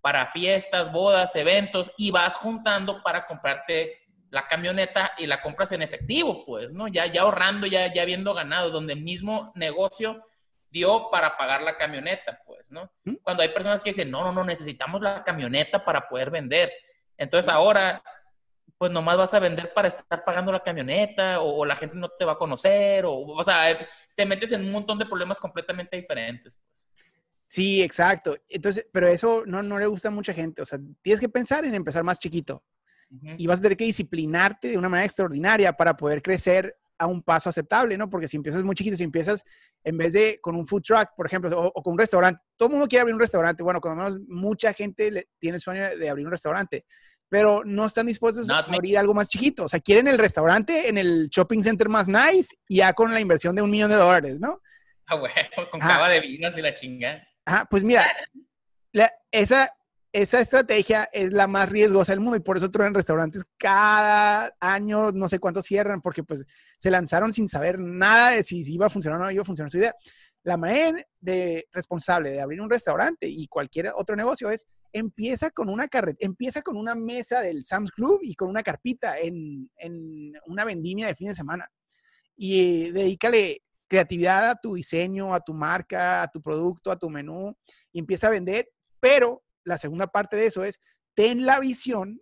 [0.00, 5.82] para fiestas, bodas, eventos y vas juntando para comprarte la camioneta y la compras en
[5.82, 6.88] efectivo, pues, ¿no?
[6.88, 10.24] Ya, ya ahorrando, ya, ya habiendo ganado, donde el mismo negocio
[10.70, 12.90] dio para pagar la camioneta, pues, ¿no?
[13.04, 13.14] ¿Mm?
[13.22, 16.70] Cuando hay personas que dicen, no, no, no, necesitamos la camioneta para poder vender.
[17.16, 18.02] Entonces ahora
[18.78, 22.24] pues nomás vas a vender para estar pagando la camioneta o, la gente no te
[22.24, 23.76] va a conocer o, o sea,
[24.14, 26.56] te metes en un montón de problemas completamente diferentes.
[26.56, 26.86] Pues.
[27.48, 28.36] Sí, exacto.
[28.48, 30.62] Entonces, pero eso no, no le gusta a mucha gente.
[30.62, 32.62] O sea, tienes que pensar en empezar más chiquito
[33.38, 37.22] y vas a tener que disciplinarte de una manera extraordinaria para poder crecer a un
[37.22, 38.10] paso aceptable, ¿no?
[38.10, 39.44] Porque si empiezas muy chiquito, si empiezas
[39.84, 42.72] en vez de con un food truck, por ejemplo, o, con un restaurante, todo el
[42.72, 43.62] mundo quiere abrir un restaurante.
[43.62, 46.84] Bueno, cuando menos mucha gente tiene el sueño de abrir un restaurante
[47.28, 49.64] pero no están dispuestos a abrir algo más chiquito.
[49.64, 53.20] O sea, quieren el restaurante en el shopping center más nice y ya con la
[53.20, 54.60] inversión de un millón de dólares, ¿no?
[55.06, 57.26] Ah, bueno, con cava de vinos y la chingada.
[57.44, 58.06] Ajá, pues mira,
[59.30, 59.70] esa,
[60.22, 65.12] esa estrategia es la más riesgosa del mundo y por eso en restaurantes cada año,
[65.12, 66.44] no sé cuántos cierran, porque pues
[66.76, 69.46] se lanzaron sin saber nada de si, si iba a funcionar o no iba a
[69.46, 69.94] funcionar su idea.
[70.42, 75.68] La manera de responsable de abrir un restaurante y cualquier otro negocio es empieza con
[75.68, 80.32] una carreta, empieza con una mesa del Sam's Club y con una carpita en, en
[80.46, 81.70] una vendimia de fin de semana.
[82.36, 87.56] Y dedícale creatividad a tu diseño, a tu marca, a tu producto, a tu menú
[87.92, 88.68] y empieza a vender.
[88.98, 90.80] Pero la segunda parte de eso es,
[91.14, 92.20] ten la visión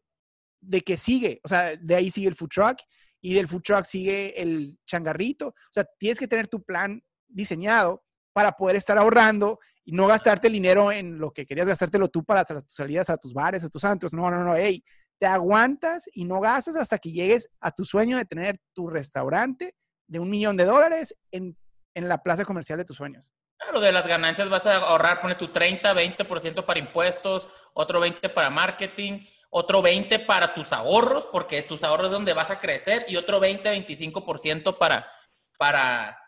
[0.60, 2.78] de que sigue, o sea, de ahí sigue el food truck
[3.20, 5.48] y del food truck sigue el changarrito.
[5.48, 10.48] O sea, tienes que tener tu plan diseñado para poder estar ahorrando y no gastarte
[10.48, 13.68] el dinero en lo que querías gastártelo tú para tus salidas a tus bares, a
[13.68, 14.12] tus antros.
[14.12, 14.84] No, no, no, hey,
[15.18, 19.74] te aguantas y no gastas hasta que llegues a tu sueño de tener tu restaurante
[20.08, 21.56] de un millón de dólares en,
[21.96, 23.32] en la plaza comercial de tus sueños.
[23.56, 28.34] Claro, de las ganancias vas a ahorrar, pone tu 30, 20% para impuestos, otro 20%
[28.34, 33.06] para marketing, otro 20% para tus ahorros, porque tus ahorros es donde vas a crecer,
[33.08, 35.10] y otro 20, 25% para,
[35.58, 36.18] para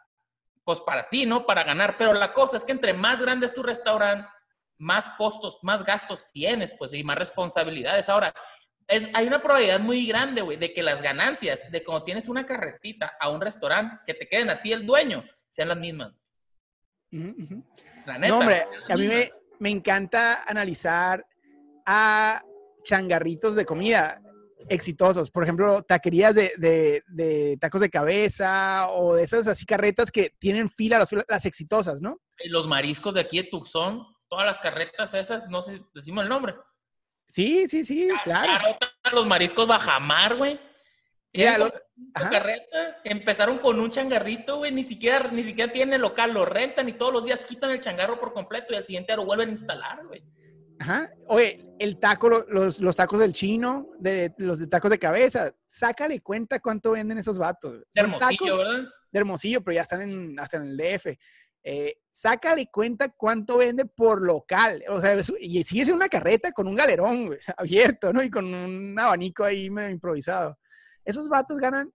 [0.65, 1.45] pues para ti, ¿no?
[1.45, 1.97] Para ganar.
[1.99, 4.27] Pero la cosa es que entre más grande es tu restaurante,
[4.79, 8.09] más costos, más gastos tienes, pues, y más responsabilidades.
[8.09, 8.33] Ahora,
[8.89, 13.19] hay una probabilidad muy grande, güey, de que las ganancias de cuando tienes una carretita
[13.21, 15.25] a un restaurante, que te queden a ti el dueño,
[15.59, 16.15] sean las mismas.
[17.11, 21.27] La neta, no, hombre, a mí me, me encanta analizar
[21.85, 22.45] a
[22.85, 24.23] changarritos de comida
[24.69, 25.33] exitosos.
[25.33, 31.03] Por ejemplo, taquerías de, tacos de cabeza o de esas así carretas que tienen fila,
[31.29, 32.21] las, exitosas, ¿no?
[32.45, 36.55] Los mariscos de aquí de Tucson, todas las carretas esas, no sé, decimos el nombre.
[37.27, 38.79] Sí, sí, sí, claro.
[39.13, 40.68] los mariscos bajamar, güey.
[41.33, 41.73] Ya, lo-
[42.15, 46.93] carretas, empezaron con un changarrito, güey, ni siquiera, ni siquiera tienen local, lo rentan y
[46.95, 50.07] todos los días quitan el changarro por completo y al siguiente lo vuelven a instalar,
[50.07, 50.23] güey.
[50.81, 51.11] Ajá.
[51.27, 55.53] Oye, el taco, lo- los, los tacos del chino, de, los de tacos de cabeza,
[55.67, 57.81] sácale cuenta cuánto venden esos vatos.
[57.93, 58.89] De Hermosillo, tacos ¿verdad?
[59.11, 61.19] de Hermosillo, pero ya están en, hasta en el DF.
[61.65, 64.83] Eh, sácale cuenta cuánto vende por local.
[64.89, 68.23] O sea, es- y sigue siendo una carreta con un galerón güey, abierto, ¿no?
[68.23, 70.59] Y con un abanico ahí medio improvisado.
[71.09, 71.91] Esos vatos ganan,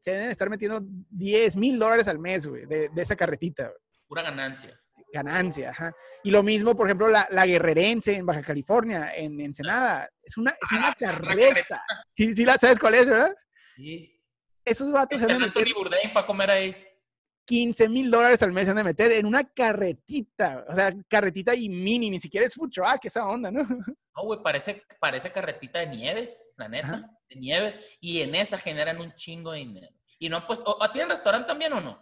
[0.00, 3.64] se deben estar metiendo 10 mil dólares al mes, güey, de, de esa carretita.
[3.68, 3.76] güey.
[4.08, 4.76] Pura ganancia.
[5.12, 5.92] Ganancia, ajá.
[6.24, 10.10] Y lo mismo, por ejemplo, la, la guerrerense en Baja California, en Ensenada.
[10.20, 11.80] Es una, es una Ah, carreta.
[12.12, 13.32] Sí, sí, la sabes cuál es, ¿verdad?
[13.76, 14.20] Sí.
[14.64, 16.76] Esos vatos se han de meter Anthony Bourdain fue a comer ahí.
[17.44, 20.64] 15 mil dólares al mes han de meter en una carretita.
[20.68, 23.62] O sea, carretita y mini, ni siquiera es food truck, esa onda, ¿no?
[24.16, 27.10] No, güey, parece, parece carretita de nieves, la neta, Ajá.
[27.28, 27.80] de nieves.
[27.98, 29.92] Y en esa generan un chingo de dinero.
[30.20, 32.00] Y no, pues, ¿o- ¿tienen restaurante también o no?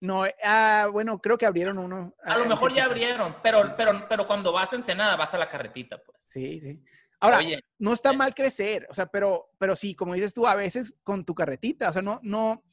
[0.00, 2.14] No, ah, bueno, creo que abrieron uno.
[2.24, 5.32] A ah, lo en mejor ya abrieron, pero, pero, pero cuando vas a Ensenada, vas
[5.32, 6.18] a la carretita, pues.
[6.28, 6.82] Sí, sí.
[7.20, 10.54] Ahora, Oye, no está mal crecer, o sea, pero, pero sí, como dices tú, a
[10.54, 12.64] veces con tu carretita, o sea, no, no,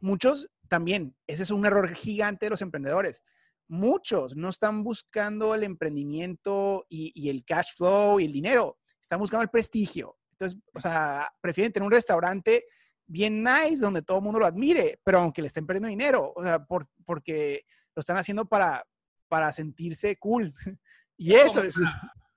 [0.00, 3.22] muchos también, ese es un error gigante de los emprendedores.
[3.68, 9.18] Muchos no están buscando el emprendimiento y, y el cash flow y el dinero, están
[9.18, 10.16] buscando el prestigio.
[10.30, 12.64] Entonces, o sea, prefieren tener un restaurante
[13.06, 16.42] bien nice donde todo el mundo lo admire, pero aunque le estén perdiendo dinero, o
[16.42, 18.82] sea, por- porque lo están haciendo para,
[19.28, 20.54] para sentirse cool.
[21.18, 21.78] Y eso como es...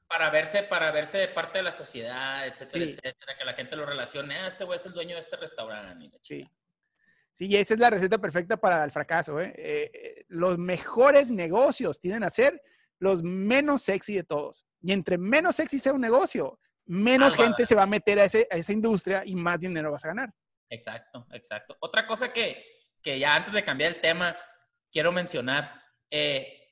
[0.10, 2.92] para verse, para verse de parte de la sociedad, etcétera, Sí.
[2.92, 6.12] etcétera, que la gente lo relacione, ah, este güey es el dueño de este restaurante.
[6.22, 6.46] Sí.
[7.36, 9.42] Sí, y esa es la receta perfecta para el fracaso.
[9.42, 9.54] ¿eh?
[9.58, 12.62] Eh, eh, los mejores negocios tienden a ser
[12.98, 14.66] los menos sexy de todos.
[14.82, 18.48] Y entre menos sexy sea un negocio, menos gente se va a meter a, ese-
[18.50, 20.30] a esa industria y más dinero vas a ganar.
[20.70, 21.76] Exacto, exacto.
[21.82, 22.64] Otra cosa que,
[23.04, 24.38] que ya antes de cambiar el tema,
[24.90, 25.74] quiero mencionar,
[26.10, 26.72] eh,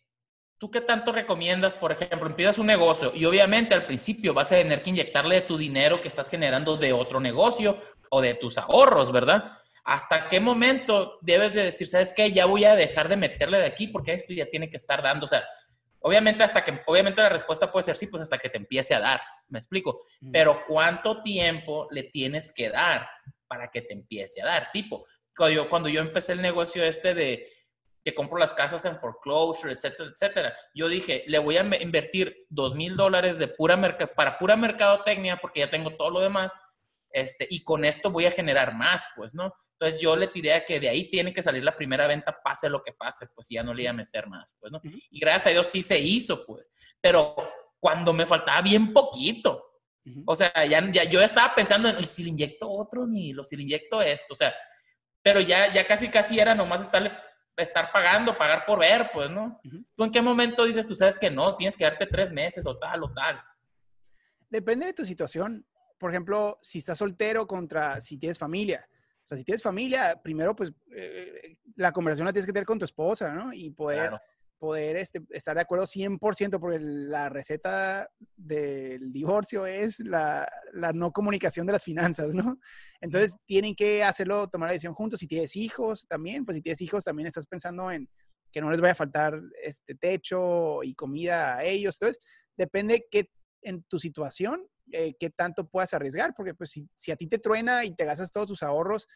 [0.57, 4.55] ¿tú qué tanto recomiendas, por ejemplo, empiezas un negocio y obviamente al principio vas a
[4.55, 8.57] tener que inyectarle de tu dinero que estás generando de otro negocio o de tus
[8.57, 9.57] ahorros, ¿verdad?
[9.83, 13.65] ¿Hasta qué momento debes de decir, sabes qué, ya voy a dejar de meterle de
[13.65, 15.25] aquí porque esto ya tiene que estar dando?
[15.25, 15.43] O sea,
[15.99, 18.99] obviamente hasta que, obviamente la respuesta puede ser sí, pues hasta que te empiece a
[18.99, 20.01] dar, ¿me explico?
[20.31, 23.07] Pero ¿cuánto tiempo le tienes que dar
[23.47, 24.71] para que te empiece a dar?
[24.71, 27.49] Tipo, cuando yo, cuando yo empecé el negocio este de
[28.05, 32.75] que compro las casas en foreclosure, etcétera, etcétera, yo dije, le voy a invertir dos
[32.75, 33.79] mil dólares de pura
[34.15, 36.53] para pura mercadotecnia porque ya tengo todo lo demás,
[37.11, 39.53] este, y con esto voy a generar más, pues, ¿no?
[39.79, 42.69] Entonces yo le tiré a que de ahí tiene que salir la primera venta, pase
[42.69, 44.79] lo que pase, pues y ya no le iba a meter más, pues, ¿no?
[44.83, 47.35] Y gracias a Dios sí se hizo, pues, pero
[47.79, 49.81] cuando me faltaba bien poquito,
[50.25, 53.55] o sea, ya, ya yo estaba pensando en "¿Y si le inyecto otro ni si
[53.55, 54.53] le inyecto esto, o sea,
[55.21, 57.11] pero ya, ya casi casi era nomás estarle,
[57.57, 59.59] estar pagando, pagar por ver, pues, ¿no?
[59.95, 62.77] ¿Tú en qué momento dices, tú sabes que no, tienes que darte tres meses o
[62.77, 63.41] tal o tal?
[64.49, 65.65] Depende de tu situación.
[65.97, 68.87] Por ejemplo, si estás soltero contra si tienes familia.
[69.23, 72.77] O sea, si tienes familia, primero, pues, eh, la conversación la tienes que tener con
[72.79, 73.53] tu esposa, ¿no?
[73.53, 74.19] Y poder, Claro.
[74.59, 81.11] poder este, estar de acuerdo 100%, porque la receta del divorcio es la, la no
[81.11, 82.57] comunicación de las finanzas, ¿no?
[83.01, 85.19] Entonces, tienen que hacerlo, tomar la decisión juntos.
[85.19, 88.09] Si tienes hijos también, pues si tienes hijos, también estás pensando en
[88.51, 91.97] que no les vaya a faltar este techo y comida a ellos.
[91.99, 92.21] Entonces,
[92.57, 93.29] depende qué
[93.61, 97.39] en tu situación, eh, qué tanto puedas arriesgar, porque pues si, si a ti te
[97.39, 99.07] truena y te gastas todos tus ahorros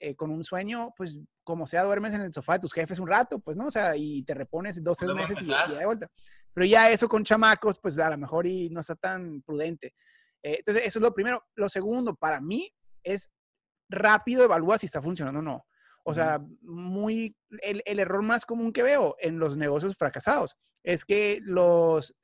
[0.00, 3.08] eh, con un sueño, pues como sea, duermes en el sofá de tus jefes un
[3.08, 3.66] rato, pues, ¿no?
[3.66, 6.08] O sea, y te repones dos, tres meses y, y de vuelta.
[6.52, 9.94] Pero ya eso con chamacos, pues a lo mejor y no está tan prudente.
[10.42, 11.44] Eh, entonces, eso es lo primero.
[11.54, 12.70] Lo segundo, para mí,
[13.02, 13.30] es
[13.88, 15.66] rápido evalúa si está funcionando o no.
[16.04, 21.04] O sea, muy, el, el error más común que veo en los negocios fracasados es
[21.04, 22.14] que los,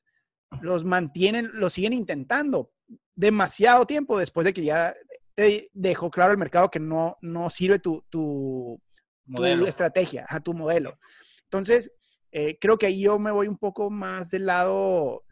[0.60, 2.72] los mantienen, los siguen intentando
[3.20, 4.94] demasiado tiempo después de que ya
[5.34, 8.80] te dejó claro el mercado que no, no sirve tu, tu,
[9.66, 10.98] estrategia, a tu modelo.
[11.44, 11.92] Entonces,
[12.32, 15.22] eh, creo que ahí yo me voy un poco más del lado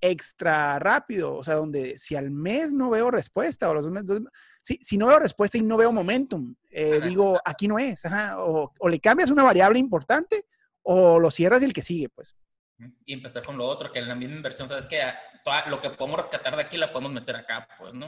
[0.00, 4.06] extra rápido, o sea, donde si al mes no veo respuesta, o los dos meses,
[4.08, 4.22] dos-
[4.60, 8.42] si, si no veo respuesta y no veo momentum, eh, digo, aquí no es, ajá,
[8.44, 10.44] o, o le cambias una variable importante
[10.82, 12.34] o lo cierras y el que sigue, pues.
[13.04, 15.02] Y empezar con lo otro, que en la misma inversión, ¿sabes que
[15.66, 18.06] Lo que podemos rescatar de aquí la podemos meter acá, pues, ¿no?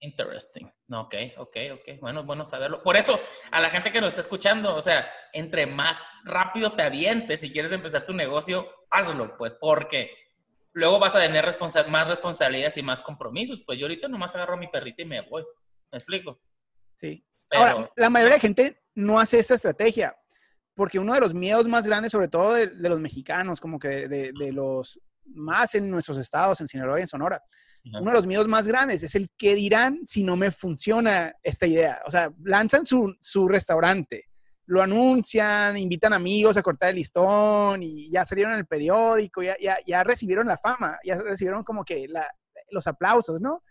[0.00, 0.70] Interesting.
[0.88, 2.00] No, ok, ok, ok.
[2.00, 2.82] Bueno, bueno saberlo.
[2.82, 3.18] Por eso,
[3.50, 7.50] a la gente que nos está escuchando, o sea, entre más rápido te avientes, si
[7.50, 10.10] quieres empezar tu negocio, hazlo, pues, porque
[10.72, 11.44] luego vas a tener
[11.88, 13.62] más responsabilidades y más compromisos.
[13.64, 15.42] Pues yo ahorita nomás agarro a mi perrita y me voy.
[15.90, 16.40] ¿Me explico?
[16.94, 17.26] Sí.
[17.50, 20.16] Ahora, la mayoría de gente no hace esa estrategia,
[20.76, 24.32] porque uno de los miedos más grandes, sobre todo de, los mexicanos, como que de,
[24.38, 27.42] de, los más en nuestros estados, en Sinaloa y en Sonora,
[27.84, 31.66] uno de los miedos más grandes es el que dirán si no me funciona esta
[31.66, 32.02] idea.
[32.06, 34.24] O sea, lanzan su, su restaurante,
[34.66, 39.56] lo anuncian, invitan amigos a cortar el listón y ya salieron en el periódico, ya,
[39.60, 42.28] ya, ya recibieron la fama, ya recibieron como que la,
[42.70, 43.62] los aplausos, ¿no?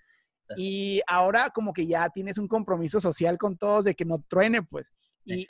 [0.56, 4.64] Y ahora como que ya tienes un compromiso social con todos de que no truene,
[4.64, 4.94] pues.
[5.26, 5.46] Y,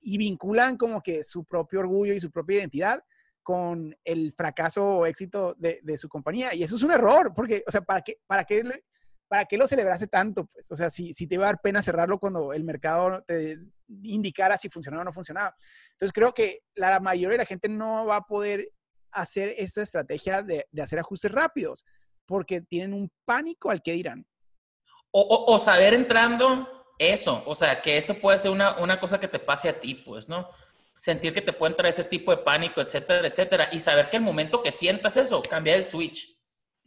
[0.00, 3.02] y, vinculan como que su propio orgullo y su propia identidad
[3.42, 6.54] con el fracaso o éxito de, de, su compañía.
[6.54, 8.62] Y eso es un error, porque, o sea, ¿para qué, para qué,
[9.28, 10.46] para qué lo celebraste tanto?
[10.46, 13.58] Pues, o sea, si, si te iba a dar pena cerrarlo cuando el mercado te
[14.02, 15.54] indicara si funcionaba o no funcionaba.
[15.92, 18.70] Entonces, creo que la mayoría de la gente no va a poder
[19.10, 21.84] hacer esta estrategia de, de hacer ajustes rápidos,
[22.26, 24.26] porque tienen un pánico al que dirán.
[25.10, 29.38] O, saber entrando eso, o sea, que eso puede ser una, una cosa que te
[29.38, 30.50] pase a ti, pues, ¿no?
[30.98, 33.68] Sentir que te puede entrar ese tipo de pánico, etcétera, etcétera.
[33.72, 36.36] Y saber que el momento que sientas eso, cambia el switch.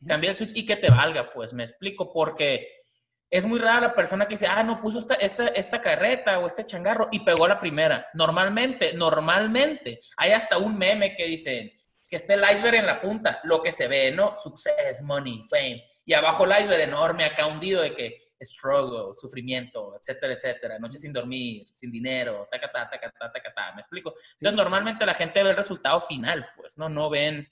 [0.06, 2.82] Cambia el switch y que te valga, pues, me explico, porque
[3.30, 6.48] es muy rara la persona que dice, ah, no puso esta, esta, esta carreta o
[6.48, 8.08] este changarro y pegó la primera.
[8.14, 13.40] Normalmente, normalmente, hay hasta un meme que dice que esté el iceberg en la punta,
[13.44, 14.36] lo que se ve, ¿no?
[14.36, 20.34] Success, money, fame y abajo el iceberg enorme acá hundido de que struggle, sufrimiento, etcétera,
[20.34, 24.14] etcétera, noches sin dormir, sin dinero, tacatá, tacatá, tacatá, ¿me explico?
[24.34, 26.90] Entonces, normalmente la gente ve el resultado final, pues, ¿no?
[26.90, 27.48] No ven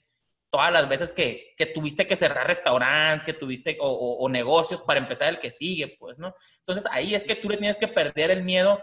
[0.50, 5.00] todas las veces que, que tuviste que cerrar restaurantes, que tuviste, o, o, negocios para
[5.00, 6.34] empezar el que sigue, pues, ¿no?
[6.60, 8.82] Entonces, ahí es que tú le tienes que perder el miedo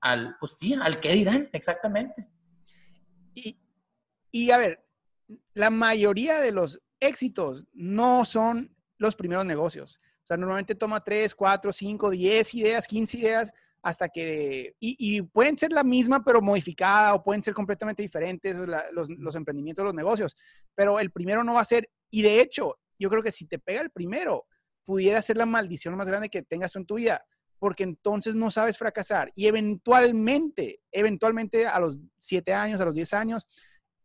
[0.00, 2.26] al, pues sí, al qué dirán, exactamente.
[3.34, 3.58] Y,
[4.30, 4.84] y a ver,
[5.54, 10.00] la mayoría de los éxitos no son los primeros negocios.
[10.32, 15.72] Sea, normalmente toma 3, 4, 5, 10 ideas, 15 ideas, hasta que, y, pueden ser
[15.72, 20.36] la misma, pero modificada, o pueden ser completamente diferentes los, los, emprendimientos, los negocios,
[20.74, 23.58] pero el primero no va a ser, y de hecho, yo creo que si te
[23.58, 24.46] pega el primero,
[24.84, 27.24] pudiera ser la maldición más grande que tengas en tu vida,
[27.58, 33.14] porque entonces no sabes fracasar y eventualmente, eventualmente a los 7 años, a los 10
[33.14, 33.46] años,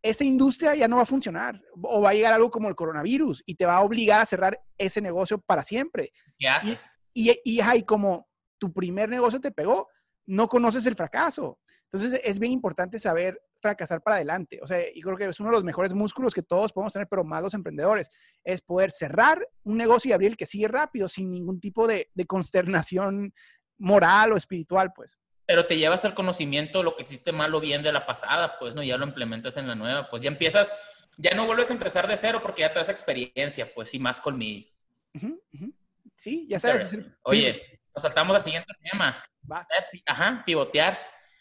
[0.01, 3.43] esa industria ya no va a funcionar o va a llegar algo como el coronavirus
[3.45, 6.11] y te va a obligar a cerrar ese negocio para siempre.
[6.37, 6.89] ¿Qué haces?
[7.13, 9.87] Y, y, y, como tu primer negocio te pegó,
[10.27, 11.59] no conoces el fracaso.
[11.83, 14.59] Entonces es bien importante saber fracasar para adelante.
[14.61, 17.07] O sea, y creo que es uno de los mejores músculos que todos podemos tener,
[17.07, 18.09] pero más los emprendedores,
[18.43, 22.09] es poder cerrar un negocio y abrir el que sigue rápido sin ningún tipo de,
[22.13, 23.33] de consternación
[23.79, 27.81] moral o espiritual, pues pero te llevas el conocimiento, lo que hiciste mal o bien
[27.81, 28.83] de la pasada, pues, ¿no?
[28.83, 30.71] Ya lo implementas en la nueva, pues ya empiezas,
[31.15, 34.67] ya no vuelves a empezar de cero porque ya das experiencia, pues, y más conmigo.
[36.17, 36.99] Sí, ya sabes.
[37.23, 37.61] Oye,
[37.95, 39.23] nos saltamos al siguiente tema.
[39.49, 39.65] Va.
[40.05, 40.99] Ajá, pivotear.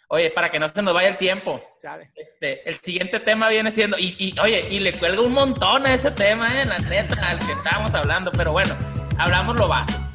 [0.09, 1.61] Oye, para que no se nos vaya el tiempo.
[1.75, 2.13] Sabe.
[2.15, 5.95] Este, el siguiente tema viene siendo, y, y, oye, y le cuelga un montón a
[5.95, 6.65] ese tema, ¿eh?
[6.65, 8.77] La neta, al que estábamos hablando, pero bueno,
[9.19, 10.06] hablamos lo básico.